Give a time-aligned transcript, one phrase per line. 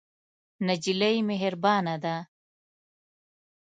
[0.67, 2.15] نجلۍ مهربانه ده.